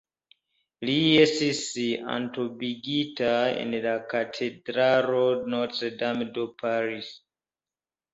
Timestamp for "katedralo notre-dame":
4.13-6.27